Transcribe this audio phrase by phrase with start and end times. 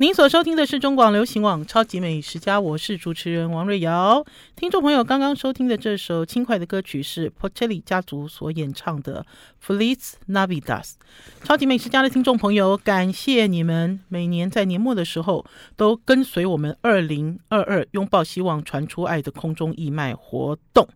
[0.00, 4.24] 您所收听的是中广流行网《超级美食家》，我是主持人王瑞瑶。
[4.54, 9.26] 听众朋友刚刚收听的这首轻快的歌曲是 Porcelli 家族所演唱的
[9.66, 10.84] 《Feliz Navidad》。
[11.42, 20.86] 超级美食家的听众朋友，感谢你们每年在年末的时候都跟随我们二零二二拥抱希望传出爱的空中义卖活动。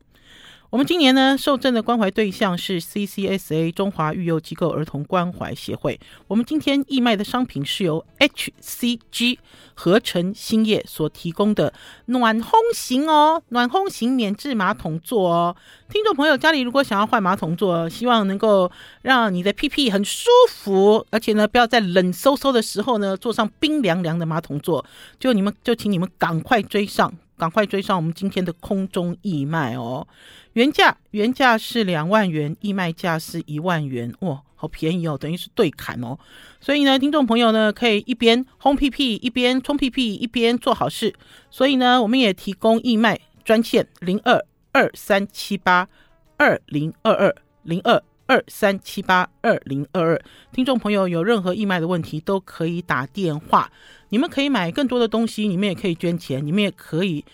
[0.72, 6.00] 我们今年呢，受赠的关怀对象是 CCSA 中华育幼机构儿童关怀协会。
[6.26, 9.36] 我们今天义卖的商品是由 HCG
[9.74, 11.74] 合成新业所提供的
[12.06, 15.54] 暖烘型哦，暖烘型免治马桶座哦。
[15.90, 24.82] 听众朋友，家里如果想要换马桶座，希望能够让你的屁屁很舒服，而且呢，不要在冷飕飕的时候呢，坐上冰凉凉的马桶座，
[25.20, 30.08] 就你们就请你们赶快追上，赶快追上我们今天的空中义卖哦。
[30.54, 36.18] 原价原价是两万元，义卖价是一万元，哇，好便宜哦，等于是对砍哦。
[36.60, 41.14] 所以呢，听众朋友呢，可以一边烘屁屁，一边冲屁屁，一边做好事。
[41.50, 45.88] 所以呢，我们也提供义卖专线零二二三七八
[46.36, 50.22] 二零二二零二二三七八二零二二。
[50.52, 53.72] 听众朋友有任何义卖的问题，都可以打电话。
[54.10, 57.24] 你们可以买更多的东西，你们也可以捐钱，你们也可以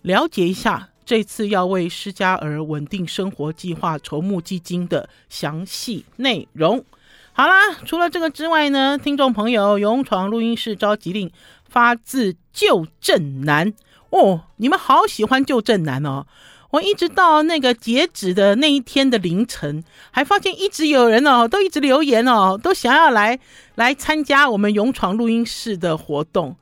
[0.00, 0.88] 了解一下。
[1.04, 6.84] 这次要为失家儿稳定生活计划筹募基金的详细内容。
[7.32, 11.30] 好啦，除了这个之外呢，听众朋友，勇闯录音室召集令
[11.68, 13.74] 发自旧正南
[14.10, 16.26] 哦，你们好喜欢旧正南哦！
[16.70, 23.38] 我一直到那个截止的那一天的凌晨，还发现一直有人哦，都一直留言哦，都想要来
[23.74, 26.56] 来参加我们勇闯录音室的活动。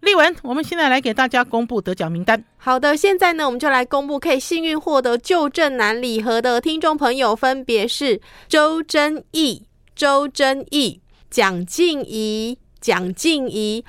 [0.00, 2.44] 丽文，我们现在来给大家公布得奖名单。
[2.58, 9.64] 好的，现在呢，我们就来公布可以幸运获得旧正南礼盒的听众朋友，分别是周真义、
[9.96, 13.84] 周真义、蒋静怡、蒋静怡，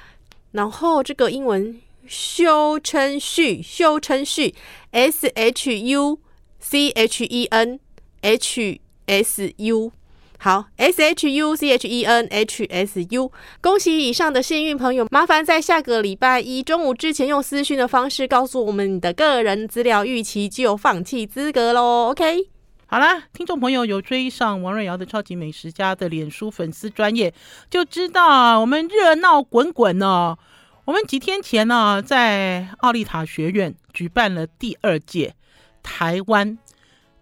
[0.52, 4.56] 然后这个英文修琛旭、修琛旭
[4.92, 6.20] ，S H U
[6.60, 7.80] C H E N
[8.22, 9.92] H S U。
[10.40, 15.08] 好，S H U C H E N H S U，恭喜以上的幸运朋友！
[15.10, 22.10] 麻烦在下个礼拜一中午之前用私讯的方式告诉我们你的个人资料，逾期就放弃资格喽。
[22.12, 22.50] OK，
[22.86, 27.34] 好啦，听众朋友有追上王瑞瑶的超级美食家的脸书粉丝专业，
[27.72, 30.38] 就知道，我们热闹滚滚哦。
[30.86, 35.34] 我们几天前呢、在奥利塔学院举办了第二届
[35.82, 36.60] 台湾。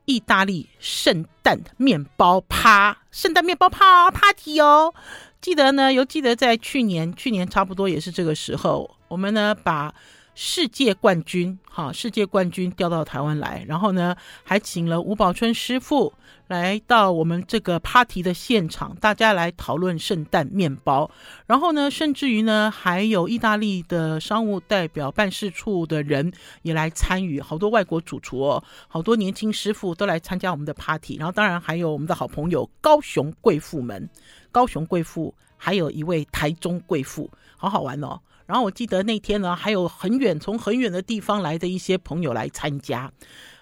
[0.07, 4.93] 意大利圣诞面包趴，圣诞面包趴 party 哦！
[5.39, 9.95] 记得呢，尤记得在去年，去年差不多也是这个时候，我们呢把。
[10.37, 16.11] 世界冠军，哈，世界冠军调到台湾来，然后呢，还请了吴宝春师傅
[16.47, 21.09] 来到我们这个 party 的现场，大家来讨论圣诞面包。
[21.47, 31.17] 然后呢，甚至于呢，还有意大利的商务代表办事处的人也来参与，好多外国主厨哦，好多年轻师傅都来参加我们的 party。
[31.17, 34.07] 然后当然还有我们的好朋友高雄贵妇们，
[34.51, 37.27] 高雄贵妇，还有一位台中贵妇，
[37.57, 38.19] 好好玩哦。
[38.45, 43.11] 然后我记得那天呢，还有很远从很远的地方来的一些朋友来参加。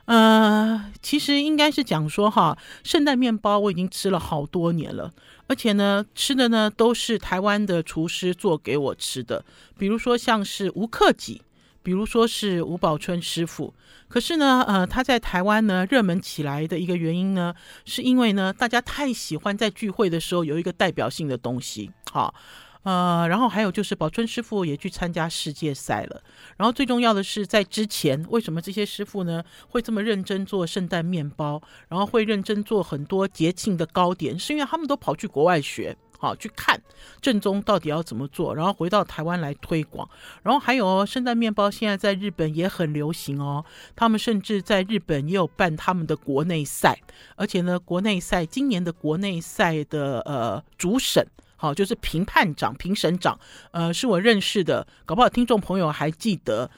[0.06, 5.14] 呃，其实应该是讲说哈，圣诞面包我已经吃了好多年了，
[5.48, 9.46] 而且呢，吃的呢都是台湾的厨师做给我吃的，
[9.78, 11.42] 比如说像是吴克己，
[11.82, 13.74] 比如说是吴宝春师傅。
[14.10, 17.56] 可是呢，呃，他在台湾呢热门起来的一个原因呢，
[17.86, 22.36] 是因为呢大家太喜欢在聚会的时候有一个代表性的东西，好。
[22.84, 26.22] 呃，然后还有就是宝春师傅也去参加世界赛了。
[26.58, 36.82] 然后最重要的是，在之前为什么这些师傅呢会这么认真做圣诞面包，然后会认真做很多节庆的糕点，是因为他们都跑去国外学，好去看
[37.22, 40.08] 正宗到底要怎么做，然后回到台湾来推广。
[40.42, 43.64] 然后还有哦，圣诞面包现在在日本也很流行哦，
[43.96, 47.00] 他们甚至在日本也有办他们的国内赛，
[47.38, 51.26] 而且呢，国内赛今年的国内赛的呃主审。
[51.64, 53.40] 好，就是评判长、评审长，
[53.72, 56.70] 呃，是我认识的，搞不好听众朋友还记得，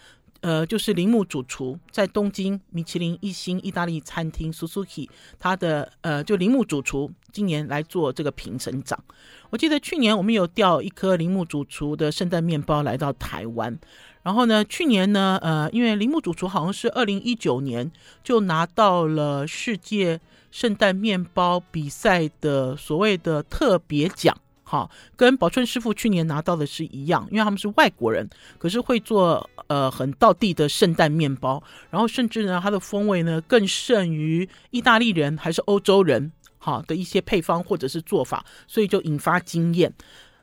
[0.41, 5.09] 呃，就是铃木主厨在东京米其林一星意大利餐厅 Suzuki，
[5.39, 9.03] 他的呃，就铃木主厨今年来做这个评审长。
[9.49, 13.75] 我记得去年我们有调一颗铃木主厨的圣诞面包来到台湾，
[14.21, 17.91] 然后呢，去年呢，呃，因为铃木主厨好像是二零一九年
[18.23, 20.21] 就拿到了世界
[20.51, 24.37] 圣诞面包比赛的所谓的特别奖。
[24.67, 28.27] 好，跟宝春师傅去年拿到的是一样，因为他们是外国人，
[28.57, 39.93] 可是会做呃很道地的圣诞面包，然后甚至呢，它的风味呢更胜于意大利人还是欧洲人好的一些配方或者是做法，所以就引发惊艳。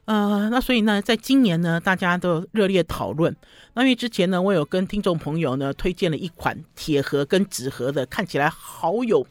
[0.04, 3.34] 呃，那所以呢，在今年呢，大家都热烈讨论。
[3.74, 9.26] 那因为之前呢，我有跟听众朋友呢推荐了一款铁盒跟纸盒的，看起来好有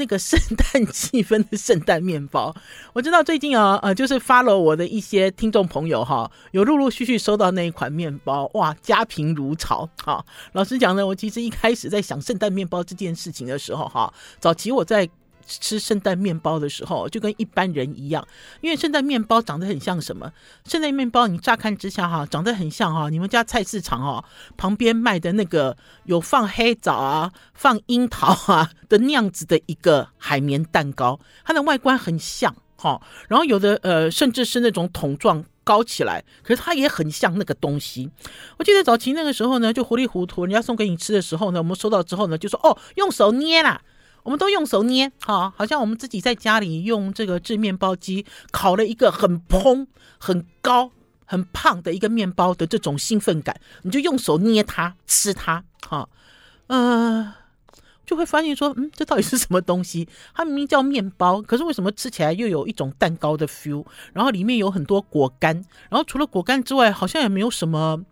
[0.00, 2.56] 那个圣诞气氛的圣诞面包。
[2.94, 9.86] 我知道最近啊，呃，就是发了我的一些听众朋友哈，有陆陆续续收到那一款面包，哇，家贫如潮。
[10.02, 10.24] 哈，
[10.54, 15.06] 老实讲呢，我其实一开始在想圣诞面包这件事情的时候，哈，早期我在。
[15.58, 18.26] 吃圣诞面包的时候，就跟一般人一样，
[18.60, 20.32] 因为圣诞面包长得很像什么？
[20.64, 24.24] 圣诞面包你乍看之下哈，长得很像哈，你们家菜市场哈
[24.56, 33.00] 旁边卖的那个有放黑枣啊、放樱桃啊的那样子的一个海绵蛋糕，它的外观很像哈。
[33.28, 38.10] 然后有的呃，甚至是那种桶状高起来，可是它也很像那个东西。
[38.56, 43.80] 我记得早期那个时候呢，就糊里糊涂，人家送给你吃的时候呢，我们收到之后呢，就说哦，用手捏啦。
[44.22, 49.86] 我们都用手捏，哈，好像我们自己在家里用这个制面包机烤了一个很蓬、
[50.18, 50.90] 很高、
[51.24, 56.08] 很胖的一个面包的这种兴奋感，你就用手捏它、吃它，哈，
[56.66, 57.34] 呃，
[58.04, 60.08] 就会发现说，嗯，这到底是什么东西？
[60.34, 63.86] 它明明叫面包，可是为什么吃起来又有一种蛋糕的 feel？
[64.12, 65.54] 然后里面有很多果干，
[65.88, 68.04] 然后除了果干之外，好像也没有什么。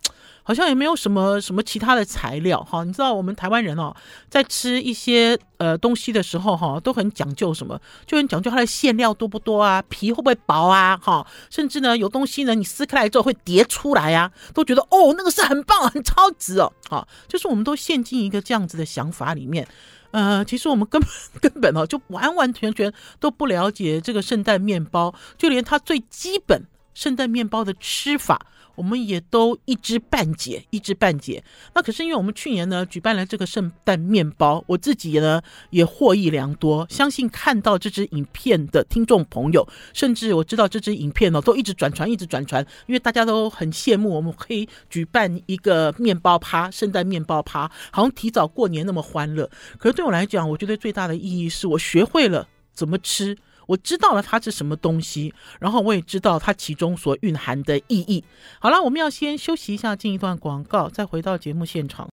[0.48, 3.94] 好像也没有什么什么其他的材料哈，你知道我们台湾人哦，
[4.30, 19.68] 在吃一些呃东西的时候哈，都很讲究什么，就很讲究它的馅料多不多啊，皮会不会薄啊哈，甚至呢有东西呢你撕开来之后会叠出来啊，都觉得哦那个是很棒很超值哦，哈，就是我们都陷进一个这样子的想法里面，
[20.12, 21.10] 呃，其实我们根本
[21.42, 22.90] 根本哦就完完全全
[23.20, 28.46] 都不了解这个圣诞面包，就连它最基本圣诞面包的吃法。
[28.78, 31.42] 我们也都一知半解，一知半解。
[31.74, 36.86] 那可是因为我们去年呢举办了这个圣诞面包，我自己呢也获益良多。
[36.88, 49.50] 相信看到这支影片的听众朋友，甚至我知道这支影片呢都一直转传，一直转传，因为大家都很羡慕我们可以举办一个面包趴，圣诞面包趴，好像提早过年那么欢乐。
[49.76, 53.36] 可是对我来讲，我觉得最大的意义是我学会了怎么吃。
[53.68, 58.24] 我知道了它是什么东西，然后我也知道它其中所蕴含的意义。
[58.60, 62.08] 好了，我们要先休息一下，进一段广告，再回到节目现场。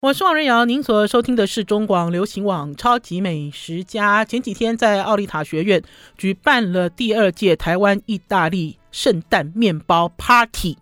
[0.00, 4.24] 我是王瑞瑶，您所收听的是中广流行网《超级美食家》。
[4.28, 5.80] 前几天在奥利塔学院
[6.18, 10.78] 举办了第二届台湾意大利圣诞面包 Party。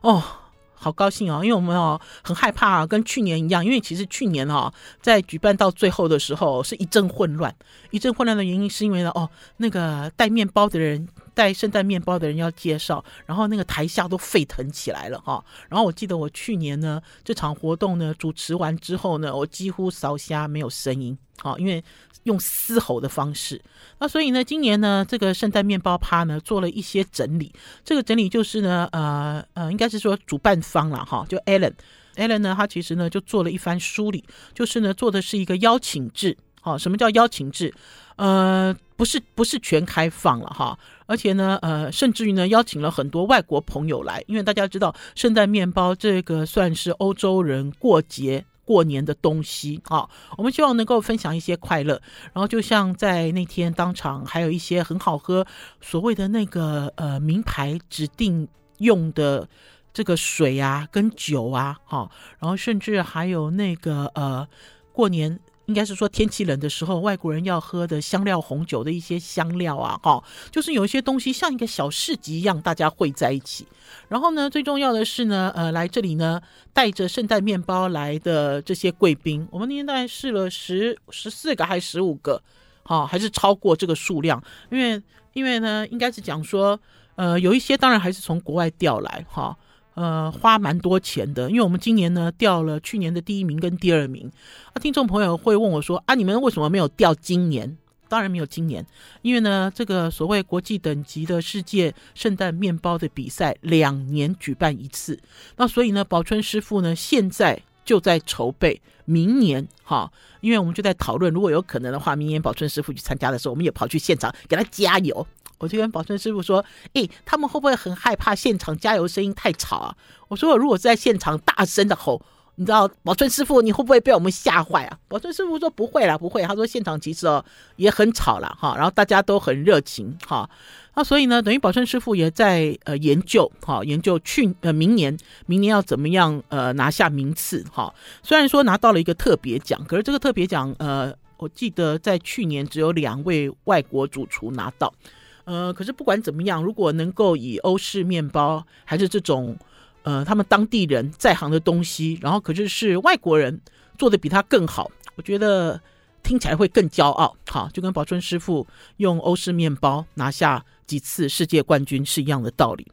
[0.00, 0.38] 哦。
[0.82, 7.54] 好高兴哦，因为我们哦很害怕啊，跟去年一样，因为其实去年哦在举办到最后的时候是一阵混乱，
[7.92, 21.82] 一阵混乱的原因是因为呢哦那个带面包的人带圣诞面包的人要介绍，然后那个台下都沸腾起来了哈，然后我记得我去年呢这场活动呢主持完之后呢，我几乎烧瞎没有声音，好，因为。
[22.24, 23.60] 用嘶吼的方式，
[23.98, 27.52] 那所以呢，今年呢，这个圣诞面包趴呢，做了一些整理。
[27.84, 34.24] 这个整理就是呢，呃呃，应该是说主办方了哈，就 Alan，Alan 呢，他其实呢就做了一番梳理，
[34.54, 36.36] 就是呢做的是一个邀请制。
[36.60, 37.74] 好，什么叫邀请制？
[38.14, 48.44] 呃，不是不是全开放了哈，而且呢，呃，甚至于呢邀请了很多外国朋友来，因为大家知道圣诞面包这个算是欧洲人过节。
[48.64, 52.00] 过年的东西啊，我们希望能够分享一些快乐。
[52.32, 55.46] 然后就像在那天当场，还有一些很好喝，
[55.80, 59.48] 所谓的那个呃名牌指定用的
[59.92, 64.46] 这个水啊，跟酒啊，哈，然后甚至还有那个呃
[64.92, 65.40] 过年。
[65.66, 73.66] 应该是说天气冷的时候，外国人要喝的香料红酒的一些香料啊，哈，就是有一些东西像一个小市集一样，大家汇在一起。
[74.08, 76.40] 然后呢，最重要的是呢，呃，来这里呢，
[76.72, 82.42] 带着圣诞面包来的这些贵宾，我们那天大概试了十十四个还是十五个，
[82.82, 85.00] 哈，还是超过这个数量，因为
[85.32, 86.78] 因为呢，应该是讲说，
[87.14, 89.56] 呃，有一些当然还是从国外调来，哈。
[89.94, 94.30] 呃，花蛮多钱的，因为我们今年呢掉了去年的第一名跟第二名。
[94.72, 97.76] 啊，听众朋友会问我说：“啊，你们为什么没有掉今年？”
[98.08, 98.84] 当然没有今年，
[99.22, 105.18] 因为呢，这个所谓国际等级的世界圣诞面包的比赛两年举办一次，
[105.56, 115.26] 那所以呢，宝春师傅呢现在就在筹备明年哈，因为我们就在讨论，如果有可能的话，明年宝春师傅去参加的时候，我们也跑去现场给他加油。
[115.62, 116.64] 我就跟宝春师傅说
[116.94, 119.94] ：“诶，他们会不会很害怕现场加油声音太吵啊？”
[120.26, 122.20] 我说：“我如果在现场大声的吼，
[122.56, 127.44] 你知道，宝春师傅你会不会被我们吓坏啊？”宝春师傅说：“不会啦，不会。”他说：“现场其实哦
[127.76, 130.50] 也很吵了哈，然后大家都很热情哈。
[130.96, 135.16] 那所以呢，等于宝春师傅也在呃研究哈，研究去呃明年
[135.46, 137.94] 明年要怎么样呃拿下名次哈。
[138.24, 144.94] 虽然说拿到了一个特别奖，可是这个特别奖呃。”我记得在去年只有两位外国主厨拿到。
[145.44, 149.56] 呃，可是不管怎么样，如果能够以欧式面包还是这种
[150.02, 153.60] 呃他们当地人在行的东西，然后可是是外国人
[153.98, 155.80] 做的比他更好，我觉得
[156.22, 157.36] 听起来会更骄傲。
[157.48, 158.66] 好，就跟宝春师傅
[158.98, 162.86] 用欧式面包拿下几次世界冠军是一样的道理。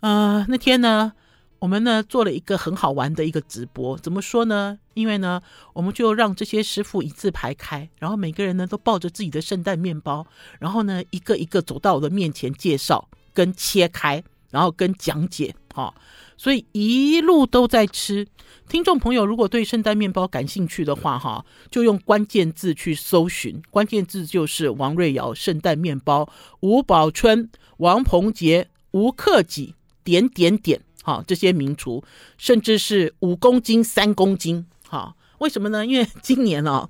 [0.00, 1.12] 呃，那天呢，
[1.60, 4.78] 我们呢做了一个很好玩的一个直播，怎么说呢？
[4.94, 5.42] 因为呢，
[5.74, 10.26] 我们就让这些师傅一字排开，然后每个人呢都抱着自己的圣诞面包，
[10.58, 15.94] 然后呢一个一个走到我的面前介绍、跟切开，然后跟讲解，哈、哦，
[16.38, 18.26] 所以一路都在吃。
[18.66, 26.26] 听众朋友，如果对圣诞面包感兴趣的话，哈，就用关键字去搜寻，关键字就是王瑞瑶圣诞面包、
[26.60, 29.74] 吴宝春、王鹏杰、吴克己。
[30.02, 32.02] 点点点，好，这些名厨，
[32.36, 35.84] 甚至是五公斤、三公斤，好，为什么呢？
[35.86, 36.88] 因为今年哦，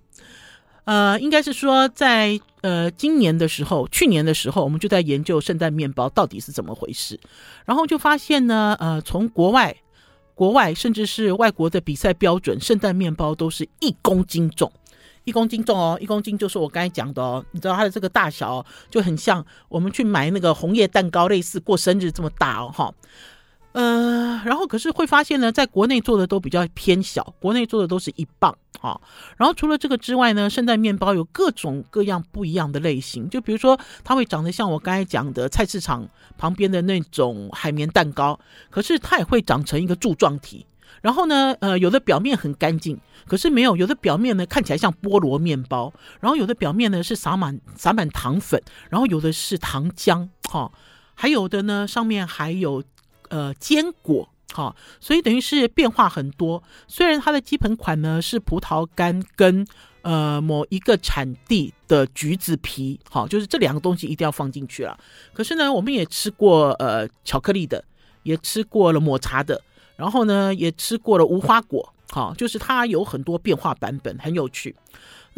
[0.84, 7.18] 呃，应该是说在呃今年的时候，去年的时候，我们就在研究圣诞面包到底是怎么回事，
[7.64, 9.76] 然后就发现呢，呃，从国外、
[10.34, 14.70] 国外甚至是外国的比赛标准，圣诞面包都是一公斤重。
[15.24, 22.92] 一公斤重哦，一公斤就是我刚才讲的哦，你知道它的这个大小，就很像我们去买那个红叶蛋糕，类似过生日这么大哦，哈，
[23.72, 29.00] 呃，然后可是会发现呢，在国内做的都比较偏小，国内做的都是一磅，哈，
[29.36, 38.38] 然后除了这个之外呢，圣诞面包有各种各样不一样的类型，就比如说它会长得像我刚才讲的菜市场旁边的那种海绵蛋糕，
[38.70, 40.66] 可是它也会长成一个柱状体。
[41.00, 48.60] 然后呢，呃，有的表面很干净，可是没有；有的表面呢看起来像菠萝面包，然后有的表面呢是撒满撒满糖粉，
[48.90, 50.72] 然后有的是糖浆，哈、哦，
[51.14, 52.82] 还有的呢上面还有
[53.30, 56.62] 呃坚果，哈、所以等于是变化很多。
[56.87, 59.66] 虽然它的基本款呢是葡萄干跟
[60.02, 64.99] 呃某一个产地的橘子皮，好、就是这两个东西一定要放进去了。
[65.32, 67.82] 可是呢，我们也吃过呃巧克力的，
[68.22, 69.60] 也吃过了抹茶的。
[69.96, 74.75] 然后呢，也吃过了无花果，好，就是它有很多变化版本，很有趣。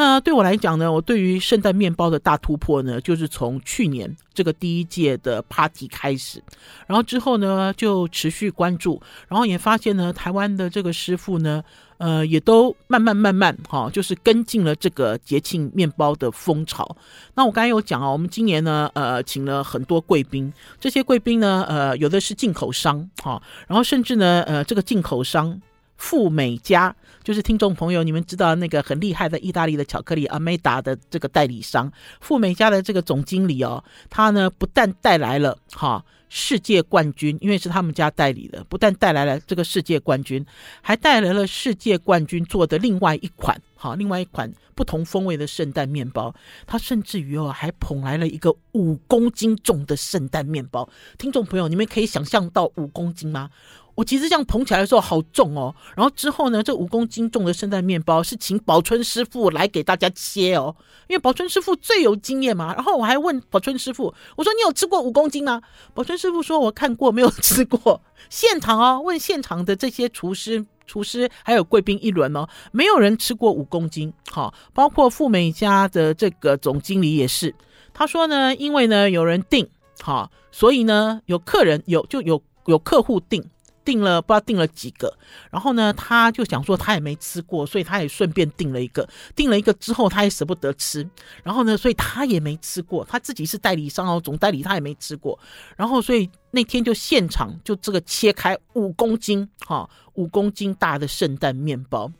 [0.03, 6.43] 那对我来讲呢，我对于圣诞面包的大突破呢，就是从去年这个第一届的 party 开始，
[6.89, 11.63] 然后之后呢就持续关注，然后也发现呢，台湾的这个师傅呢。
[11.99, 16.97] 呃，也都慢慢慢慢哈、哦，就是跟进了这个节庆面包的风潮。
[17.33, 25.57] 那我刚才有讲啊，我们今年呢，呃，请了很多贵宾，这些贵宾呢，呃，有的是进口商哈、哦，然后甚至呢，呃，这个进口商
[26.03, 31.91] 富美家，就是听众朋友你们知道那个很厉害的意大利的巧克力阿美达的这个代理商，
[32.21, 36.05] 富美家的这个总经理哦，他呢不但带来了哈。
[36.35, 40.45] 世界冠军，因为是他们家代理的，不但带来了这个世界冠军，
[40.81, 46.35] 还带来了世界冠军做的另外一款，好，另外一款不同风味的圣诞面包。
[46.67, 50.89] 他甚至于哦，还捧来了一个五公斤重的圣诞面包。
[51.19, 53.51] 听众朋友，你们可以想象到五公斤吗？
[53.95, 60.75] 我其实这样捧起来的时候好重哦，然后之后呢，这五公斤重的圣诞面包是请宝春师傅来给大家切哦，
[61.09, 62.75] 因为宝春师傅最有经验嘛。
[62.75, 65.61] 然后我还问宝春师傅，我说你有吃过五公斤吗？
[65.93, 68.01] 宝春师傅说，我看过，没有吃过。
[68.31, 74.11] 现场哦，问现场的这些厨师、厨师还有贵宾一轮哦，没有人吃过五公斤。
[74.31, 77.55] 好，包括富美家的这个总经理也是，
[77.93, 79.69] 他说呢，因为呢有人订，
[80.01, 83.45] 好，所以呢有客人有就有有客户订。
[83.85, 85.13] 订了不知道订了几个，
[85.51, 89.09] 然后呢，他就想说他也没吃过，所以他也顺便订了一个。
[89.35, 91.09] 订了一个之后，他也舍不得吃，
[91.43, 93.05] 然后呢，所以他也没吃过。
[93.05, 95.39] 他自己是代理商哦，总代理他也没吃过。
[95.77, 102.11] 然后所以那天就现场就这个切开五公斤哈，五公斤大的圣诞面包，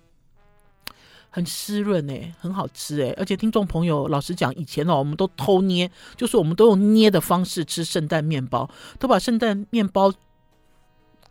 [1.31, 3.15] 很湿润哎，很好吃哎。
[3.17, 10.13] 而且听众朋友，老实讲，以前哦，我们都偷捏，就是我们都用捏的方式吃圣诞面包，都把圣诞面包。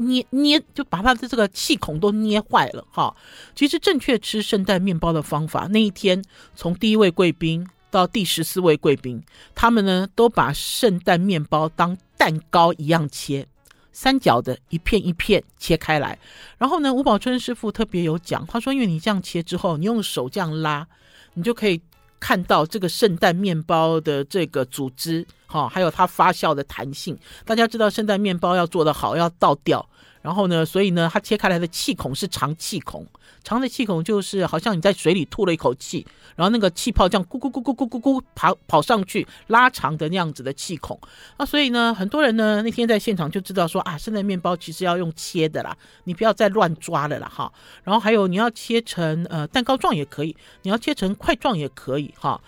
[0.02, 3.16] 捏捏就把它的这个气孔都捏坏了哈。
[3.56, 6.24] 其实正确吃圣诞面包的方法，那一天
[6.56, 9.22] 从第一位贵宾到第十四位贵宾，
[9.54, 13.46] 他们呢都把圣诞面包当蛋糕一样切，
[13.92, 16.18] 三角的一片一片切开来。
[16.58, 20.88] 然后呢，吴宝春师傅特别有讲，他说因为你这样切之后，你用手这样拉，
[21.34, 21.82] 你就可以
[22.20, 27.18] 看到这个圣诞面包的这个组织，哈，还有它发酵的弹性。
[27.46, 29.86] 大家知道圣诞面包要做的好，要倒掉。
[30.22, 33.04] 然后呢，所以呢，它切开来的气孔是长气孔，
[33.44, 36.06] 长的气孔就是好像你在水里吐了一口气，
[36.36, 41.00] 然后那个气泡这样咕咕咕咕咕咕咕跑跑上去，拉长的那样子的气孔。
[41.40, 47.52] 那所以呢，很多人呢那天在现场就知道说啊，圣诞面包其实要用切的啦，你不要再乱抓了啦哈。
[47.84, 52.40] 然后还有你要切成呃蛋糕状也可以，你要切成块状也可以哈。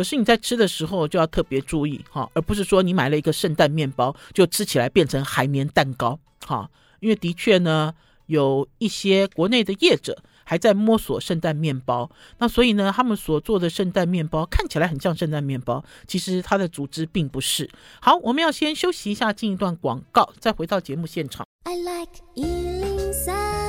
[0.00, 6.70] 可是你在吃的时候就要特别注意哈，而不是说你买了一个圣诞面包就吃起来变成海绵蛋糕哈。
[7.00, 17.68] 因为的确呢，有一些国内的业者还在摸索圣诞面包，那所以呢，他们所做的圣诞面包看起来很像圣诞面包，其实它的组织并不是。
[18.00, 21.44] 好，我们要先休息一下，进一段广告，再回到节目现场。
[21.64, 23.59] I like 103,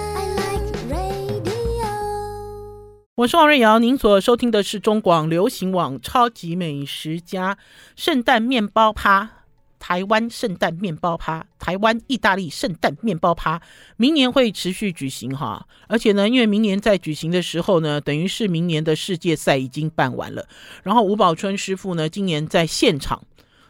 [3.21, 7.53] 我是王瑞瑶，您所收听的是中广流行网《超级美食家》
[7.95, 9.29] 圣诞面包趴。
[9.77, 13.61] 台湾圣诞面包趴，台湾意大利圣诞面包趴，
[13.95, 20.47] 明年会持续举行哈，而且呢，因为明年在举行的时候呢，等于是明年的世界赛已经办完了，
[20.81, 23.21] 然后吴宝春师傅呢，今年在现场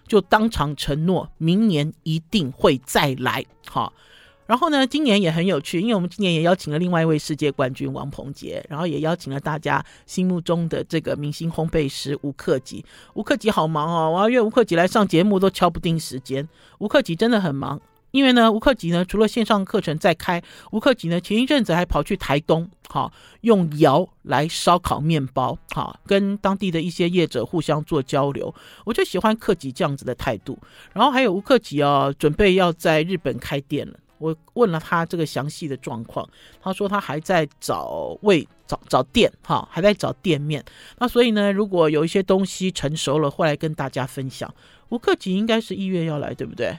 [0.07, 3.91] 就当场承诺，明年一定会再来哈。
[4.51, 12.83] 然后呢，今年也很有趣，因为我们今年也邀请了另外一位世界冠军王鹏杰，然后也邀请了大家心目中的这个明星烘焙师吴克己。
[13.13, 16.45] 吴克己好忙哦，我要约吴克己来上节目都敲不定时间。
[16.79, 17.79] 吴克己真的很忙，
[18.11, 20.43] 因为呢，吴克己呢除了线上课程在开，
[20.73, 28.53] 吴克己呢前一阵子还跑去台东，哈，用窑来烧烤面包，哈，跟当地的一些业者互相做交流。
[28.83, 30.59] 我就喜欢克己这样子的态度。
[30.91, 33.93] 然后还有吴克己哦，准备要在日本开店了。
[34.21, 36.29] 我问了他这个详细的状况，
[36.61, 40.63] 他说他还在找位找找店哈，还在找店面。
[40.99, 44.53] 那所以呢，如果有一些东西成熟了，会来跟大家分享。
[44.89, 46.77] 吴克己应该是一月要来，对不对？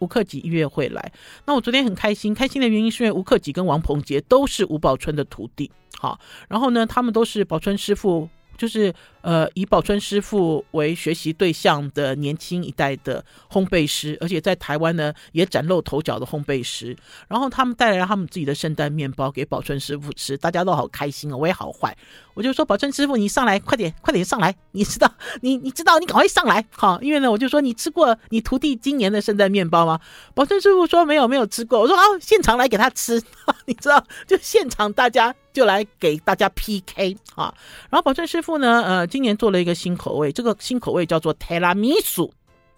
[0.00, 1.12] 吴克己一月会来。
[1.46, 8.28] 那我昨天很开心，开心的原因是因为吴克己跟王鹏杰都是吴宝春的徒弟，好，然后呢，他们都是宝春师傅。
[8.58, 16.96] 就是呃，以宝春师傅为学习对象的年轻一代的烘焙师，而且在台湾呢也崭露头角的烘焙师。
[17.28, 21.96] 然后他们带来了他们自己的圣诞面包给宝春师傅吃，大家都好开心哦，我也好坏。
[22.34, 24.54] 我就说宝春师傅，你上来，快点，快点上来！
[24.70, 25.12] 你知道，
[25.42, 30.00] 你你知道，你赶快上来，好，因为呢，我就说你吃过你徒弟今年的圣诞面包吗？
[30.34, 31.78] 宝春师傅说没有，没有吃过。
[31.80, 33.22] 我说啊，现场来给他吃，
[33.66, 37.54] 你知道，就现场大家就来给大家 PK 啊。
[37.90, 42.32] 然后宝春师傅呢，呃，今年做了一个新口味，这个新口味叫做提拉米苏，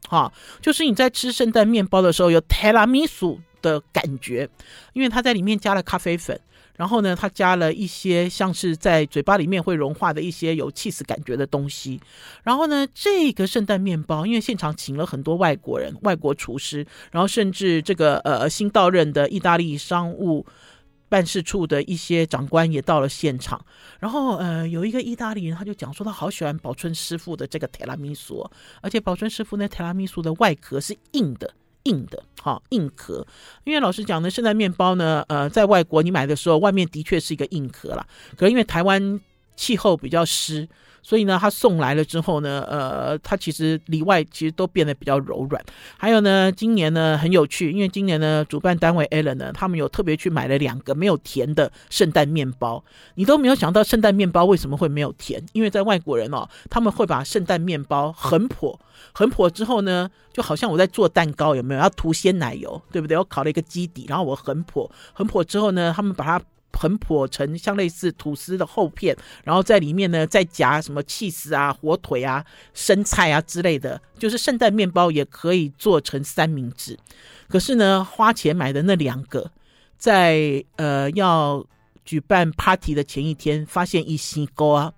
[0.08, 4.50] 哈，就是你在吃圣诞面包的时候有提拉米苏的感觉，
[4.94, 6.36] 因为它在里面加了咖啡粉。
[6.76, 12.00] 然后呢，它加了一些像是在嘴巴里面会融化的一些有气死感觉的东西。
[12.42, 20.44] 然后呢，这个圣诞面包，因为现场请了很多外国人、外国厨师，然后甚至这个呃新到任的意大利商务
[21.08, 23.64] 办事处的一些长官也到了现场。
[24.00, 28.48] 然后呃，有一个意大利人他就讲说，他好喜欢宝春师傅的这个提拉米苏，
[28.80, 31.54] 而且宝春师傅那提拉米苏的外壳是硬的。
[31.84, 33.26] 硬的，好硬壳，
[33.64, 38.06] 因为老实讲呢，圣诞面包呢，呃，在外国你买的时候，外面的确是一个硬壳啦。
[38.38, 39.20] 可是因为台湾
[39.54, 40.66] 气候比较湿。
[41.04, 45.62] 所以呢，他送来了之后呢，呃，他其实里外其实都变得比较柔软。
[45.98, 52.82] 还有呢，今年呢很有趣，因为今年呢主办单位 Allen 呢，他们有特别去买了两个没有甜的圣诞面包。
[53.16, 55.44] 你都没有想到圣诞面包为什么会没有甜？
[55.52, 58.74] 因为在外国人哦，他们会把圣诞面包横剖，
[59.12, 63.18] 横剖之后呢，就好像我在做蛋糕，有没有要涂鲜奶油，对不对？
[63.18, 66.40] 我烤了一个基底，然后我横剖，横剖之后呢，他们把它。
[66.74, 76.98] 横剖成像类似吐司的厚片，然后在里面呢再夹什么起司啊、火腿啊、生菜啊之类的，就是圣诞面包也可以做成三明治。
[77.48, 79.50] 可是呢，花钱买的那两个，
[79.96, 81.64] 在呃要
[82.04, 84.92] 举办 party 的前一天，发现一西沟啊，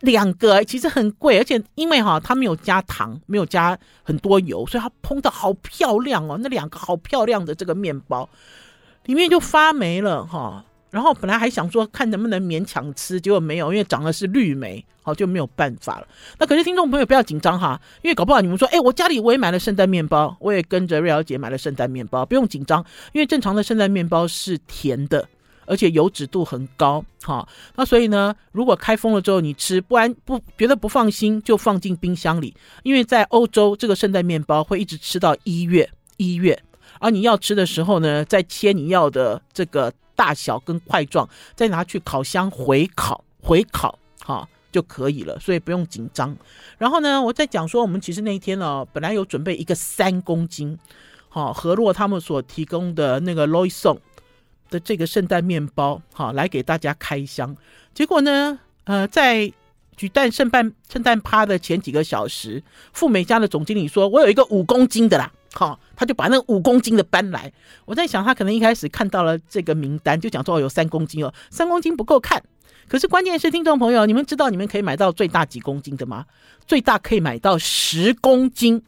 [0.00, 8.28] 两个其实很贵，而且因为哈它没有加糖，没有加很多油，所以它烹的好漂亮哦，那两个好漂亮的这个面包。
[9.08, 16.06] 里面就发霉了哈，然后本来还想说看能不能勉强吃，结果没有，因为长的是绿莓，好就没有办法了。
[16.38, 25.26] 那可是听众朋友不要紧张哈，因为搞不好你们说，哎，我家里我也买了圣诞面包，我也跟着瑞瑶姐买了圣诞面包，不用紧张，因为正常的圣诞面包是甜的，
[25.64, 27.48] 而且油脂度很高哈。
[27.76, 36.62] 那所以呢，如果开封了之后你吃，不然不觉得不放心，就放进冰箱里，因为在欧洲这个圣诞面包会一直吃到一月一月。
[37.00, 46.36] 而你要吃的时候呢，再切你要的这个大小跟块状，再拿去烤箱回烤回烤，哈就可以了，所以不用紧张。
[46.76, 50.78] 然后呢，我在讲说，我们其实那一天呢，本来有准备一个三公斤，
[51.28, 53.98] 好和洛他们所提供的那个 Loison
[54.68, 57.56] 的这个圣诞面包，好来给大家开箱。
[57.94, 59.52] 结果呢，呃，在
[59.96, 67.52] 举办圣诞圣诞趴的前几个小时，富美家的总经理说：“我有一个五公斤的啦。”好，他就把那五公斤的搬来。
[67.84, 72.42] 我在想，他可能一开始看到了这个名单，就讲说有三公斤哦，三公斤不够看。
[72.88, 76.24] 可是关键是，听众朋友，你们知道你们可以买到最大几公斤的吗？
[76.66, 78.82] 最大可以买到十公斤。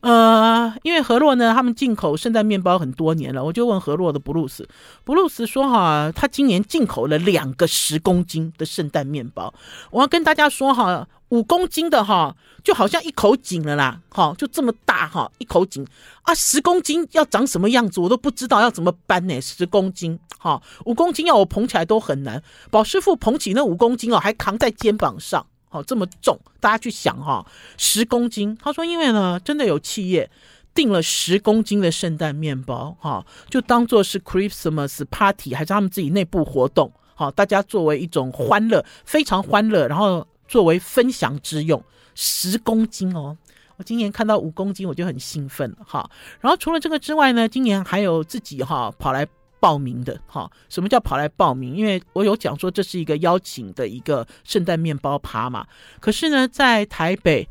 [0.00, 4.68] 呃，因为河洛呢，他们进口圣诞面包很多年了，我就问河洛的布鲁斯，
[5.02, 9.52] 布鲁斯说哈，他今年进口了两个十公斤的圣诞面包。
[9.90, 15.86] 我要跟大家说哈，五公斤的哈，就好像一口井了啦，哈，就这么大哈，一口井
[16.22, 19.40] 啊，十公斤要长什么样子，我都不知道要怎么搬呢？
[19.40, 25.46] 十公斤哈，五公斤要我捧起来都很难，宝师傅捧起那五公斤哦，还扛在肩膀上。
[25.70, 27.44] 好，这么重，大家去想哈，
[27.76, 28.56] 十公斤。
[28.62, 30.30] 他说，因为呢，真的有企业
[30.72, 41.80] 订了十公斤的圣诞面包，哈，就当做是 Christmas party，还是他们自己内部活动，好，大家作为一种欢乐，非常欢乐，然后作为分享之用，
[42.16, 43.36] 十公斤哦。
[43.76, 46.10] 我今年看到五公斤，我就很兴奋了，哈。
[46.40, 49.24] 然后除了这个之外呢，今年还有自己哈跑来。
[49.60, 51.74] 报名的哈，什么叫跑来报名？
[51.74, 55.66] 因为我有讲说这是一个邀请的一个圣诞面包趴嘛。
[55.98, 57.48] 可是呢，在台北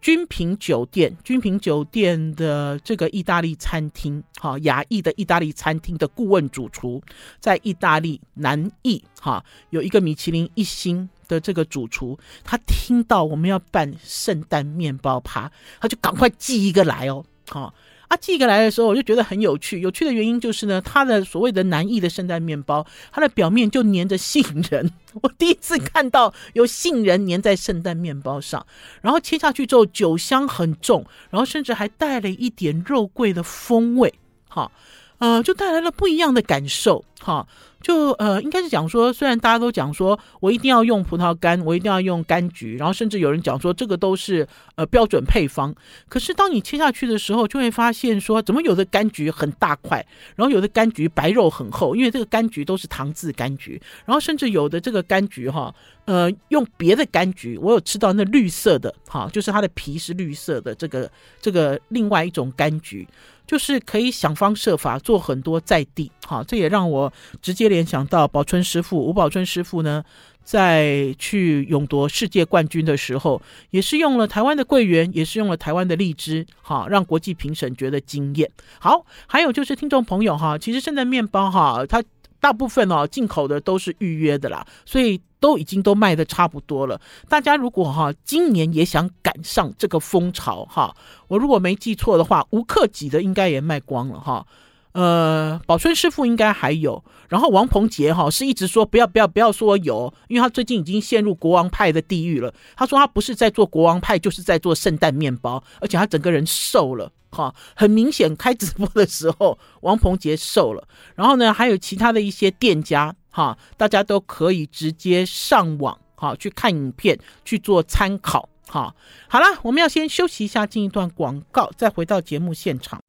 [0.00, 7.00] 君品酒店，君品酒店的这个意大利餐厅，哈，雅意的意大利餐厅的顾问主厨，
[7.38, 17.74] 在意大利南意哈有一个米其林一星的这个主厨，他听到我们要办圣诞面包趴，他就赶快寄一个来哦，好。
[18.06, 19.80] 他寄过来的时候，我就觉得很有趣。
[19.80, 24.88] 有趣的原因就是呢，它的所谓的南义的圣诞面包，它的表面就粘着杏仁。
[25.20, 28.64] 我第一次看到有杏仁粘在圣诞面包上，
[29.00, 34.14] 然后切下去之后，酒香很重，然后甚至还带了一点肉桂的风味。
[34.48, 34.70] 哈，
[35.18, 37.04] 呃，就带来了不一样的感受。
[37.20, 37.46] 哈。
[37.84, 45.74] 就呃，应该是讲说，虽然大家都讲说我一定要用葡萄干，我一定要用柑橘，然后甚至有人讲说这个都是呃标准配方，
[46.08, 50.02] 可是当你切下去的时候，就会发现说，怎么有的柑橘很大块，
[50.34, 55.74] 然后有的柑橘白肉很厚，因为这个柑橘都是糖渍柑橘，然后甚至有的这个柑橘哈，
[56.06, 61.10] 呃，用别的柑橘，我有吃到那绿色的哈，就是它的皮是绿色的，这个
[61.42, 63.06] 这个另外一种柑橘。
[63.46, 70.02] 就是可以想方设法做很多在地，好，这也让我直接联想到宝春师傅吴宝春师傅呢，
[70.42, 78.50] 在去勇夺世界冠军的时候，也是用了台湾的桂圆，也是用了台湾的荔枝，好，让国际评审觉得惊艳。
[78.78, 82.02] 好，还有就是听众朋友哈，其实现在面包哈，它
[82.44, 85.20] 大部分哦进口的都是预约的啦，所以。
[85.44, 86.98] 都已经都卖的差不多了。
[87.28, 90.96] 大家如果哈今年也想赶上这个风潮哈，
[91.28, 94.46] 我如果没记错的话，无克己的应该也卖光了哈。
[94.92, 97.04] 呃，宝春师傅应该还有。
[97.28, 102.50] 然后王鹏杰哈是一直说不要不要不要说有，因为他最近已经陷入国王派的地狱了。
[102.74, 107.54] 他说他不是在做国王派，就是在做圣诞面包，而且他整个人瘦了哈。
[107.74, 110.88] 很明显开直播的时候，王鹏杰瘦了。
[111.16, 113.14] 然后呢，还有其他的一些店家。
[113.28, 118.94] 哈，大家都可以直接上网哈去看影片去做参考哈。
[119.26, 123.02] 好了，我们要先休息一下，进一段广告，再回到节目现场。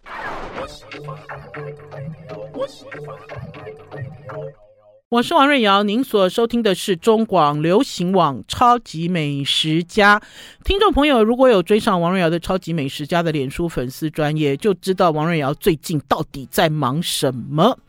[5.15, 10.21] 我是王瑞瑶，您所收听的是中广流行网超级美食家。
[10.65, 17.79] 听众朋友，如果有追上王瑞瑶的超级美食家的脸书粉丝专页，就知道王瑞瑶最近到底在忙什么。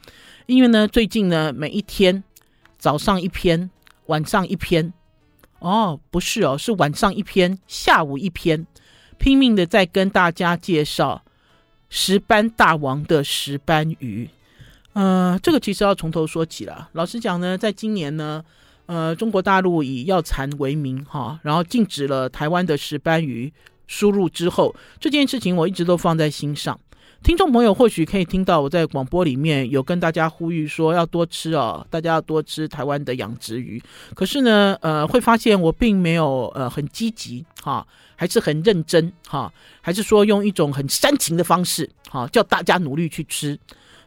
[0.46, 2.22] 因为呢，最近呢，每一天
[2.78, 3.68] 早上一篇，
[4.06, 4.92] 晚上一篇，
[5.58, 8.64] 哦，不是哦，是晚上一篇，下午一篇，
[9.18, 11.24] 拼命的在跟大家介绍
[11.88, 14.30] 石斑大王的石斑鱼。
[14.96, 16.88] 呃，这个其实要从头说起了。
[16.94, 18.42] 老实讲呢，在今年呢，
[18.86, 23.52] 呃，中国大陆以药残为名哈，然后禁止了台湾的石斑鱼
[23.86, 26.80] 输入之后，这件事情我一直都放在心上。
[27.22, 33.82] 听众朋友或许可以听到我在广播里面有跟大家呼吁说要多吃哦，大家要多吃台湾的养殖鱼。
[34.14, 43.58] 可是呢，呃，会发现我并没有呃很积极哈，还是很认真哈，还是说用一种很煽情的方式哈，叫大家努力去吃。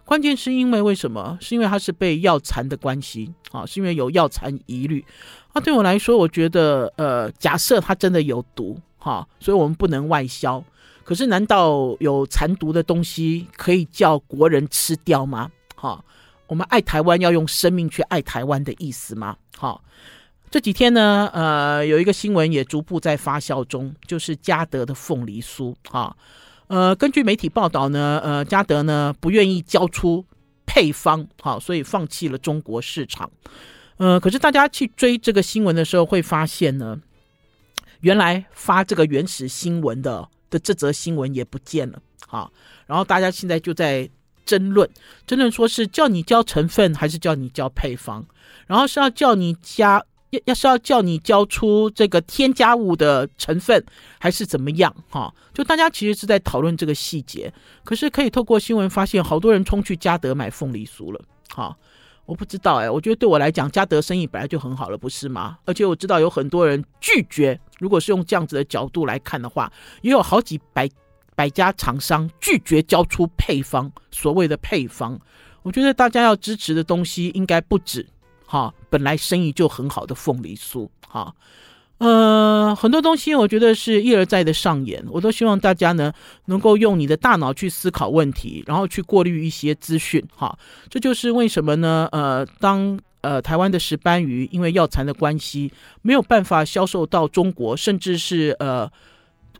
[0.09, 1.37] 关键是因为为什么？
[1.39, 5.05] 是因为它是被药残的关系啊，是因为有药残疑虑。
[5.53, 10.63] 那对我来说，我觉得呃，假设它真的有毒哈，所以我们不能外销。
[11.03, 15.51] 可是，难道有残毒的东西可以叫国人吃掉吗？
[15.75, 16.03] 哈，
[16.47, 19.37] 我们爱台湾要用生命去爱台湾的意思吗？
[19.59, 19.79] 哈，
[20.49, 26.17] 这几天呢，呃，有一个新闻也逐步在发酵中，就是嘉德的凤梨酥，哈，
[26.69, 30.23] 呃，根据媒体报道呢，呃，嘉德呢不愿意交出
[30.67, 33.31] 配方，好，所以放弃了中国市场。
[33.97, 37.01] 呃，可是大家去追这个新闻的时候，会发现呢，
[38.01, 42.53] 原来发这个原始新闻的的这则新闻也不见了，好，
[42.85, 44.07] 然后大家现在就在
[44.45, 44.87] 争论，
[45.25, 48.23] 争论说是叫你交成分还是叫你交配方，
[48.67, 50.05] 然后是要叫你加。
[50.31, 53.83] 要要是要叫你交出这个添加物的成分，
[54.19, 54.93] 还是怎么样？
[55.09, 57.51] 哈，就大家其实是在讨论这个细节。
[57.83, 61.21] 可是可以透过新闻发现，好多人冲去嘉德买凤梨酥了。
[61.53, 61.75] 哈，
[62.25, 65.57] 我不知道哎，我觉得对我来讲，嘉德生意本来就很好了，不是吗？
[65.65, 67.59] 而且我知道有很多人拒绝。
[67.79, 70.87] 如果是用这样子的角度来看的话，也有好几百
[71.35, 75.19] 百家厂商拒绝交出配方，所谓的配方。
[75.63, 78.05] 我觉得大家要支持的东西应该不止。
[78.51, 81.31] 哈，本来生意就很好的凤梨酥，哈，
[81.99, 86.11] 呃，很多东西我觉得是一而再的上演，我都希望大家呢
[86.45, 90.57] 能够用你的大脑去思考问题，然后去过滤一些资讯，哈，
[90.89, 92.09] 这就是为什么呢？
[92.11, 98.91] 呃，当呃台湾的石斑鱼因为药残的关系没有办法销售到中国，甚至是呃。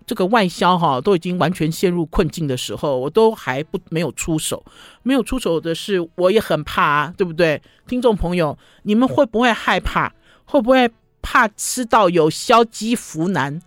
[0.10, 4.65] 这个外销哈都已经完全陷入困境的时候，我都还不没有出手，
[5.04, 7.62] 没有出手的是我也很怕啊，对不对？
[7.86, 10.12] 听众朋友，你们会不会害怕？
[10.45, 10.89] 会不会
[11.22, 13.62] 怕吃到有消基呋喃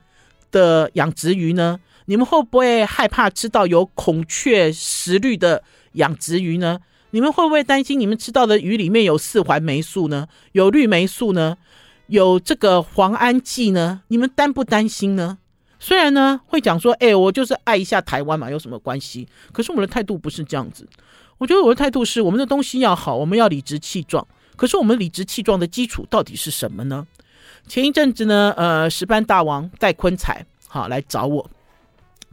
[0.51, 1.79] 的养殖鱼呢？
[2.07, 6.81] 你们会不会害怕吃到有孔雀石绿的养殖鱼呢？
[7.13, 10.27] 你们会不会担心你们吃到的鱼里面有四环霉素呢？
[10.51, 11.57] 有绿霉素呢？
[12.09, 14.03] 有这个磺胺剂呢？
[14.09, 15.39] 你们担不担心呢？
[15.85, 19.27] 虽然呢，会讲说，哎，我就是爱一下台湾嘛，有什么关系？
[19.51, 20.87] 可是我们的态度不是这样子。
[21.39, 24.25] 我觉得我的态度是，我们的东西要好，我们要理直气壮。
[24.55, 27.05] 可是我们理直气壮的基础到底是什么呢？
[27.67, 31.51] 前一阵子呢，呃，石斑大王戴坤才好来找我。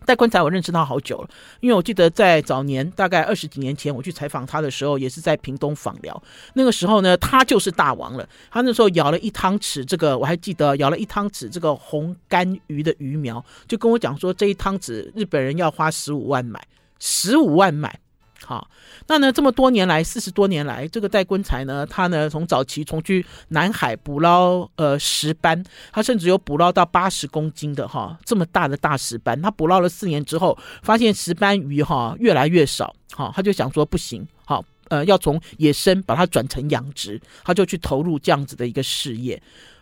[0.09, 6.23] 在观察，我认识他好久了，因为我记得在早年，大概二十几年前，我去采访他的时候，也是在屏东访聊。
[6.55, 8.27] 那个时候呢，他就是大王了。
[8.49, 16.59] 他那时候舀了一汤匙，这个我还记得，舀了一汤匙这个红干鱼的鱼苗，就跟我讲说，这一汤匙日本人要花十五万买，
[16.97, 17.99] 十五万买。
[18.49, 18.67] 好，
[19.05, 29.39] 那呢，这么多年来，四十多年来，这个戴坤才呢，他呢从早期从去南海捕捞呃石斑，他甚至有捕捞到八十公斤的哈这么大的大石斑。
[29.39, 39.39] 他捕捞了四年之后，发现石斑鱼哈越来越少，好，他就想说不行，好，呃，要从野生把它转成养殖，他就去投入这样子的一个事业。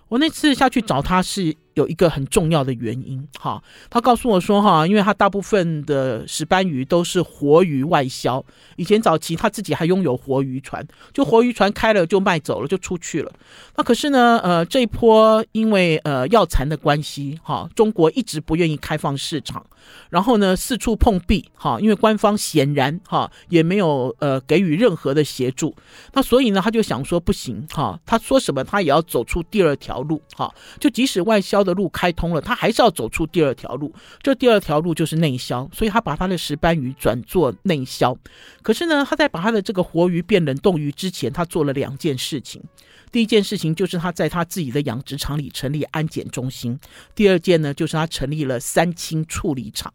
[0.10, 1.56] 我那次下去找他是。
[1.78, 8.44] 有一个很重要的原因，哈，他告诉我说，哈，因为他大部分的石斑鱼都是活鱼外销，
[8.78, 13.32] 以前早期他自己还拥有活鱼船，就活鱼船开了就卖走了，就出去了。
[13.76, 19.64] 那可是呢，呃，这一波因为呃药残的关系，哈，中国一直不愿意开放市场，
[20.10, 25.76] 然后呢四处碰壁，哈，因为官方显然哈也没有呃给予任何的协助，
[26.14, 33.94] 那所以呢他就想说不行，哈，他说什么他也要走出第二条路，哈，就即使外销的路开通了，他还是要走出第二条路。
[34.24, 38.18] 这第二条路就是内销，所以他把他的石斑鱼转做内销。
[38.64, 42.64] 可是呢，他在把他的这个活鱼变冷冻鱼之前，他做了两件事情。
[43.12, 46.80] 第一件事情就是他在他自己的养殖场里成立安检中心。
[47.14, 49.94] 第二件呢，就是他成立了三清处理厂。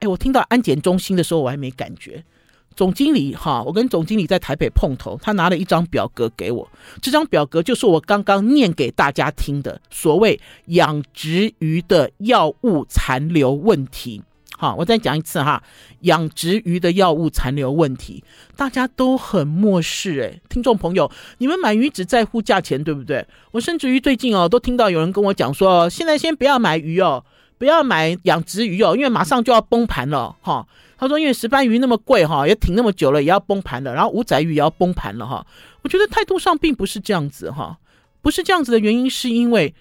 [0.00, 2.24] 哎，我听到安检中心的时候，我还没感觉。
[2.76, 6.68] 总经理哈，我跟总经理在台北碰头，他拿了一张表格给我，
[7.00, 14.22] 这张表格就是我刚刚念给大家听的所谓养殖鱼的药物残留问题。
[14.58, 15.60] 好，我再讲一次哈，
[16.02, 18.22] 养殖鱼的药物残留问题，
[18.54, 23.26] 大家都很漠视诶，听众朋友，你们买鱼只在乎价钱，对不对？
[23.50, 27.24] 我甚至于最近哦，都听到有人跟我讲说，现在先不要买鱼哦，
[27.62, 30.66] 不要买养殖鱼哦，因为马上就要崩盘了哈。
[30.98, 33.94] 他说：“因为石斑鱼那么贵哈，也挺那么久了，也要崩盘了。
[33.94, 35.46] 然后五仔鱼也要崩盘了哈。
[35.82, 37.78] 我觉得态度上并不是这样子哈，
[38.20, 39.72] 不是这样子的原因是因为，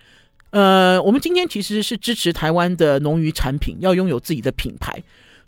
[0.52, 5.02] 呃，我们今天其实是支持台湾的农渔产品要拥有自己的品牌。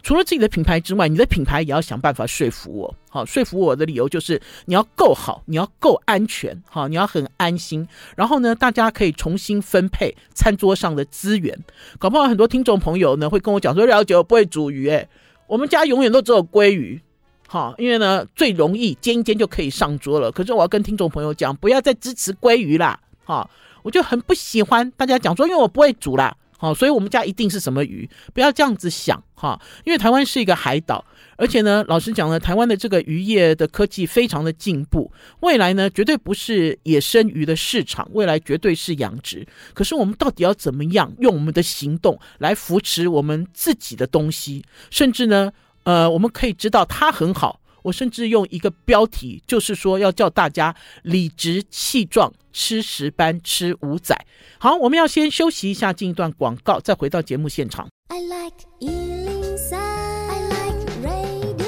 [0.04, 2.94] 除了自己的品牌之外，你的品牌也要想办法说服我。
[3.10, 7.88] 好，说服我的理由就是你要够好，你要够安全，好，你要很安心。
[8.16, 11.58] 然后呢，大家可以重新分配餐桌上的资源。
[11.98, 15.08] 搞不好很多听众朋友呢会跟我讲说，了解我不会煮鱼诶。”
[15.48, 17.00] 我们家永远都只有鲑鱼，
[17.48, 20.32] 哈，因为呢最容易煎一煎就可以上桌了。
[20.32, 23.48] 可是我要跟听众朋友讲，不要再支持鲑鱼啦，哈，
[23.84, 29.62] 我就很不喜欢大家讲说，因为我不会煮啦，好，所以我们家一定是什么鱼，不要这样子想哈。
[29.84, 31.04] 因为台湾是一个海岛，
[31.36, 39.46] 而且呢，老实讲呢，台湾的这个渔业的科技非常的进步，未来呢，绝对不是野生鱼的市场，未来绝对是养殖。
[39.74, 45.52] 可是我们到底要怎么样用我们的行动来扶持我们自己的东西，甚至呢，
[45.84, 47.60] 呃，我们可以知道它很好。
[47.84, 54.18] 我甚至用一个标题，就是说要叫大家理直气壮吃石斑、吃五仔。
[54.58, 57.88] 好，我们要先休息一下，进一段广告，再回到节目现场。
[58.08, 61.64] I like 103, I like radio。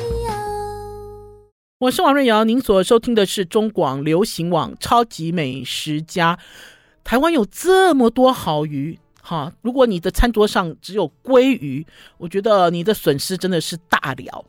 [1.79, 6.35] 我是王瑞瑶，您所收听的是中广流行网《超级美食家》。
[7.03, 9.53] 台湾有这么多好鱼，哈！
[9.61, 11.85] 如果你的餐桌上只有鲑鱼，
[12.17, 14.45] 我觉得你的损失真的是大了。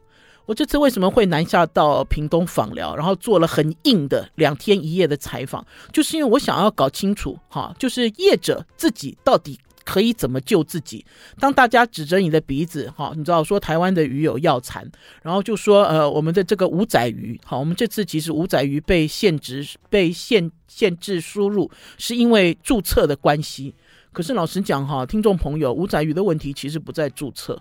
[0.46, 11.04] 我这次为什么会南下到屏东访寮，然后做了很硬的两天一夜的采访，就是因为我想要搞清楚，哈，就是业者自己到底可以怎么救自己。
[11.40, 14.88] 当大家指着你的鼻子，哈，你知道说台湾的鱼有药残，
[15.22, 23.74] 然后就说，呃，我们的这个五仔鱼，好，我们这次其实五仔鱼被限制、被限限制输入，是因为注册的关系。
[24.12, 27.60] 可是老实讲，哈，听众朋友，五仔鱼的问题其实不在注册。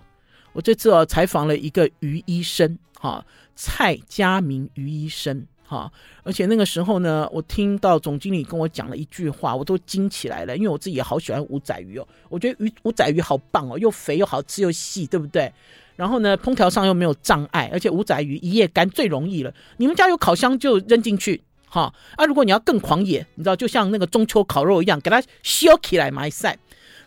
[0.56, 3.22] 我这次啊采访了一个鱼医生，哈，
[3.54, 5.92] 蔡家明鱼医生，哈，
[6.22, 15.52] 而且那个时候呢，我听到总经理跟我讲了一句话，我都惊起来了，因为我自己也好喜欢五仔鱼哦，我觉得鱼五仔鱼好棒哦，又肥又好吃又细，对不对？
[15.94, 26.58] 然后呢，烹调上又没有障碍，而且五仔鱼一夜干最容易了，你们家有烤箱就扔进去，哈，啊，如果你要更狂野，你知道，就像那个中秋烤肉一样，给它削起来买赛。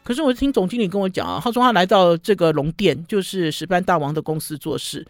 [0.10, 5.06] 可是我听总经理跟我讲啊，他说他来到这个龙店，就是石斑大王的公司做事。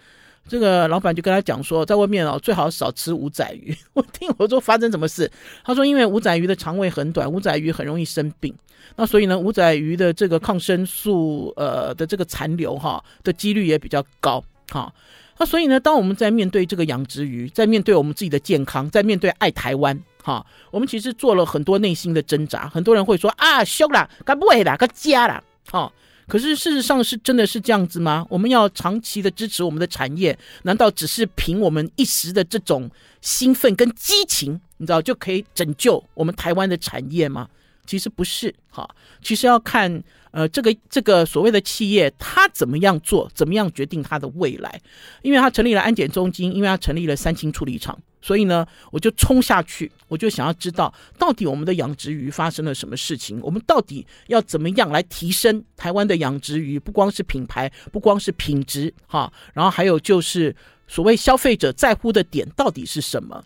[0.46, 3.74] 这个老板就跟他讲说，在外面哦，最好少吃五仔鱼。
[3.94, 5.32] 我听我说发生什么事？
[5.64, 8.54] 他说因为五仔鱼的肠胃很短，五仔鱼很容易生病。
[8.98, 14.94] 那所以呢，五仔鱼的这个抗生素呃的这个残留哈的几率也比较高哈。
[15.38, 19.98] 那所以呢，当我们在面对这个养殖鱼，在面对我们自己的健康，在面对爱台湾。
[20.24, 22.68] 哈，我们其实做了很多内心的挣扎。
[22.68, 25.42] 很多人会说啊，修啦，该不会啦，该加啦。
[25.72, 25.92] 哈，
[26.28, 28.26] 可是事实上是真的是这样子吗？
[28.30, 32.90] 我们要长期的支持我们的产业，难道只是凭我们一时的这种
[33.22, 37.48] 兴奋跟激情，你知道就可以拯救我们台湾的产业吗？
[37.86, 38.54] 其实不是。
[38.70, 38.88] 哈，
[39.24, 44.80] 其实要看呃这个这个所谓的企业，它怎么样做，怎么样决定它的未来。
[45.22, 47.98] 因为它成立了安检中心，因为它成立了三清处理厂。
[48.22, 56.78] 所以呢，我就冲下去，我就想要知道到底我们的养殖鱼发生了什么事情，我们到底要怎么样来提升台湾的养殖鱼？
[56.78, 60.56] 不光是品牌，不光是品质，哈，然后还有就是
[60.88, 63.44] 所谓消费者在乎的点到底是什么？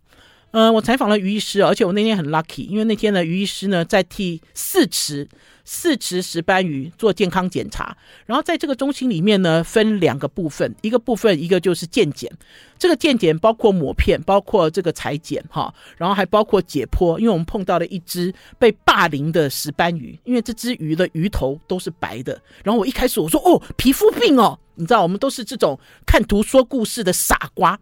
[0.53, 5.27] 嗯、我采访了于医师，而且我那天很 lucky，因为那天呢，于医师呢在替四池。
[5.65, 12.29] 四池石斑鱼做健康检查，然后在这个中心里面呢，分两个部分，一个部分一个就是健检，
[12.77, 27.79] 这个健检包括抹片，包括这个裁剪哈，然后还包括解剖，因为我们碰到了一只被霸凌的石斑鱼，因为这只鱼的鱼头都是白的，然后我一开始我说哦，皮肤病哦，你知道我们都是这种看图说故事的傻瓜。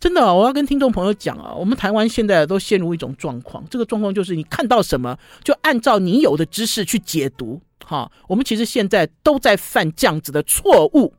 [0.00, 11.12] 真的，我要跟听众朋友讲啊，我们台湾现在都陷入一种状况，这个状况就是你看到什么就按照你有的知识去解读，哈，我们其实现在都在犯这样子的错误，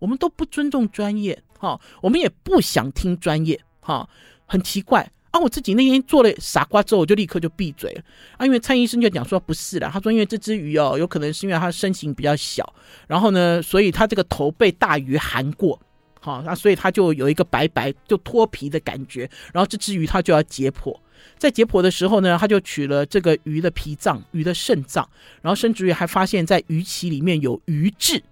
[0.00, 4.08] 我们都不尊重专业，哈，我们也不想听专业，哈，
[4.46, 5.38] 很奇怪啊！
[5.38, 8.02] 我自己那天做了傻瓜之后，我就立刻就闭嘴了
[8.36, 12.74] 啊，因为蔡医生就讲说不是啦，他说因为这只鱼哦，有可能是因为它身形比较小，
[13.06, 15.78] 然后呢，所以它这个头被大鱼含过。
[16.24, 20.98] 好，那所以它就有一个白白就脱皮的感觉，然后这只鱼它就要解剖，
[21.36, 25.06] 在解剖的时候呢，他就取了这个鱼的脾脏、鱼的肾脏，
[25.42, 28.22] 然后甚至于还发现在鱼鳍里面有鱼质，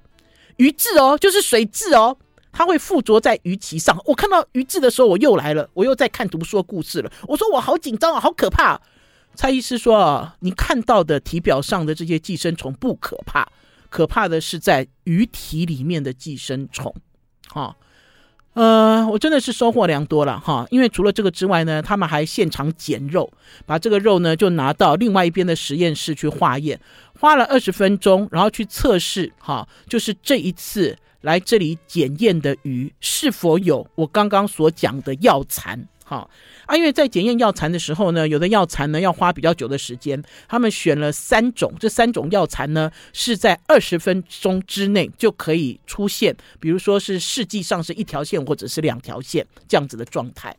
[0.56, 2.16] 鱼质哦，就是水蛭哦，
[2.50, 4.00] 它会附着在鱼鳍上。
[4.06, 7.12] 我看到鱼质的时候，我又来了，我又在看图说故事了。
[7.28, 8.80] 我说我好紧张啊，好可怕。
[9.34, 13.46] 蔡医师说啊，你看到的体表上的这些寄生虫不可怕，
[13.90, 16.94] 可怕的是在鱼体里面的寄生虫。
[17.48, 17.76] 哈，
[18.54, 23.30] 呃，我真的是收获良多了哈，因为除了这个之外呢，他们还现场捡肉，
[23.66, 26.80] 把这个肉呢就拿到另外一边的实验室去化验，
[27.18, 35.88] 花了二十分钟，然后去测试哈，就是这一次来这里检验的鱼是否有我刚刚所讲的药残。
[36.04, 36.28] 好
[36.66, 40.22] 啊，因为在检验药残的时候呢，有的药残呢要花比较久的时间。
[40.48, 50.54] 他们选了三种，这三种药残呢是在二十分钟之内就可以出现，比如说是试剂上是一条线或者是两条线这样子的状态。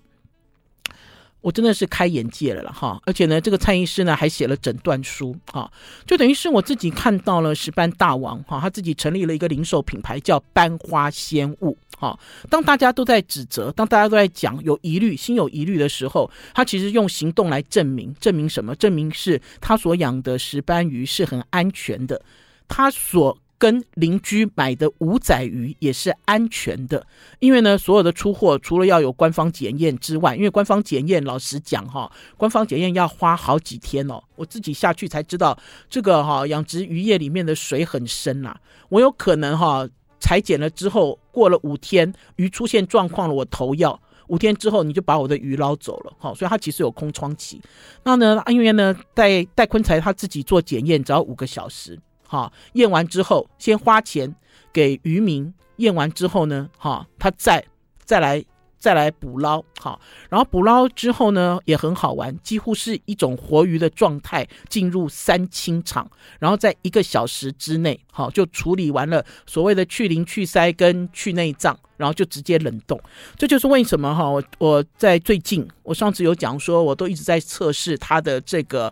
[1.44, 5.70] 我真的是开眼界了了哈，而且呢，这个蔡医师呢还写了诊断书哈，
[6.08, 12.18] 就等于是我自己看到了石斑大王哈，他自己成立了一个零售品牌叫斑花鲜物哈。
[12.50, 18.74] 当大家都在指责，当大家都在讲有疑虑、心有疑虑的时候，他其实用行动来证明，证明什么？
[18.78, 22.22] 证明是他所养的石斑鱼是很安全的，
[22.70, 23.38] 他所。
[23.64, 27.08] 跟邻居买的五仔鱼也是安全的，
[27.40, 34.22] 因为呢，所有的出货除了要有官方检验之外，因为官方检验，老实讲哈，官方检验要花好几天哦。
[34.36, 35.58] 我自己下去才知道，
[35.90, 38.54] 这个哈养殖渔业里面的水很深呐，
[38.90, 39.88] 我有可能哈
[40.20, 43.98] 裁剪了之后，过了五天鱼出现状况了，我投药，
[44.28, 47.62] 五天之后你就把我的鱼捞走了哈，所以它其实有空窗期。
[48.04, 51.98] 那呢，因为呢，戴戴坤才他自己做检验只要五个小时。
[52.34, 54.34] 哈，验完之后先花钱
[54.74, 57.64] 给渔民，验完之后呢，哈，他再
[58.04, 58.44] 再来
[58.80, 66.10] 再来捕捞，好，然后捕捞之后呢也很好玩，几乎是一种活鱼的状态进入三清场，
[66.40, 73.00] 然后在一个小时之内，好就处理完了所谓的去鳞、去鳃跟去内脏，然后就直接冷冻。
[73.38, 78.92] 这就是为什么哈，我我在最近我上次有讲说，我都一直在测试它的这个。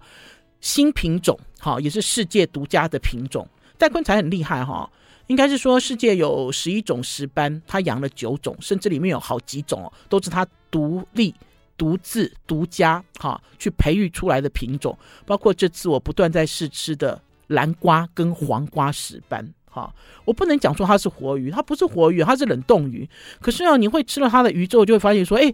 [0.62, 3.47] 新品种，哈，也是世界独家的品种。
[3.78, 4.88] 戴坤才很厉害哈，
[5.26, 11.34] 应该是说世界有十一种石斑，他养了九种，甚至里面有好几种，都是他独立、
[11.76, 14.95] 独自、独家哈去培育出来的品种。
[15.26, 19.91] 包括这次我不断在试吃的蓝瓜跟黄瓜石斑哈，
[20.26, 23.09] 我不能讲说它是活鱼，它不是活鱼，它是冷冻鱼。
[23.39, 25.51] 可是呢，你会吃了它的鱼之后，就会发现说，哎，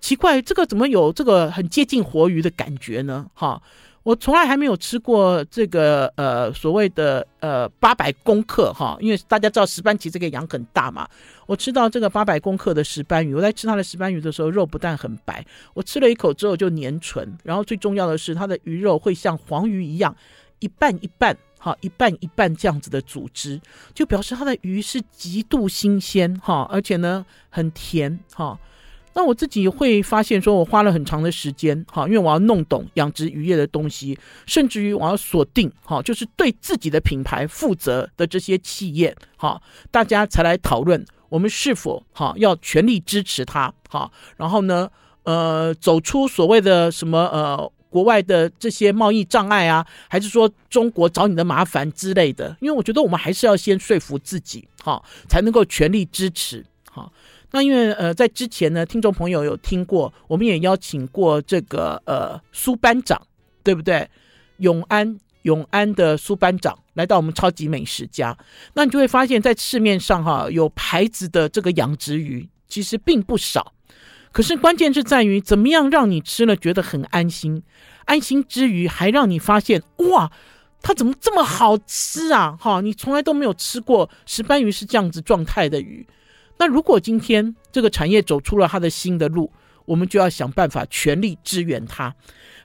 [0.00, 3.30] 奇怪，这个怎么有这个很接近活鱼的感觉呢？
[3.32, 3.62] 哈。
[4.02, 11.06] 我从来还没有吃过这个呃所谓的呃八百公克哈，因为大家知道石斑其实这个养很大嘛。
[11.46, 15.44] 我吃到这个八百公克的石斑鱼，我在吃它的石斑鱼的时候，肉不但很白，
[15.74, 20.16] 我吃了一口之后就粘唇，然后最重要的是它的鱼肉会像黄鱼一样
[20.60, 23.60] 一半一半哈，一半一半这样子的组织，
[23.92, 28.58] 就表示它的鱼是极度新鲜哈，而且呢很甜哈。
[29.20, 39.60] 那我自己会发现，说我花了很长的时间，哈，因为我要弄懂养殖渔业的东西，甚至于我要锁定，哈，就是对自己的品牌负责的这些企业，哈，
[39.90, 44.90] 大家才来讨论我们是否，哈，要全力支持它，哈，然后呢，
[45.24, 57.12] 呃，走出所谓的什么，呃，国外的这些贸易障碍啊，还是说中国找你的麻烦之类的，因为我觉得我们还是要先说服自己，哈，才能够全力支持，哈。
[57.52, 63.20] 那因为呃，在之前呢，听众朋友有听过，我们也邀请过这个呃苏班长，
[63.62, 64.08] 对不对？
[64.58, 68.36] 永安永安的苏班长来到我们超级美食家，
[68.74, 73.72] 那你就会发现，在市面上哈有牌子的这个养殖鱼其实并不少，
[74.32, 77.62] 可是关键是在于怎么样让你吃了觉得很安心，
[78.04, 80.30] 安心之余还让你发现哇，
[80.82, 82.56] 它怎么这么好吃啊？
[82.60, 86.06] 哈，你从来都没有吃过石斑鱼是这样子状态的鱼。
[86.60, 89.50] 那如果今天这个产业走出了它的新的路，
[89.86, 92.14] 我们就要想办法全力支援它。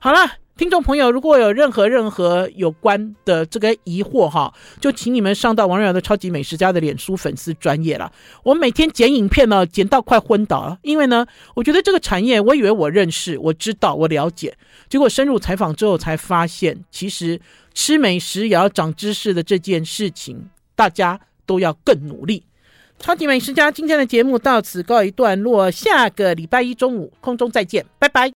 [0.02, 0.20] 好了，
[0.58, 8.12] 听众朋友，如果有任何任何有关的这个疑惑哈，就请你们上到王瑞瑶的超级美食家的脸书粉丝专业了。
[8.44, 14.58] 我每天剪影片呢，剪到快昏倒了，因为呢，我觉得这个产业，我以为我认识、我知道、我了解，
[14.90, 17.40] 结果深入采访之后才发现，其实
[17.74, 22.44] 吃美食也要长知识的这件事情，大家都要更努力。
[23.00, 28.34] 超级美食家今天的节目到此告一段落，下个礼拜一中午空中再见，拜拜。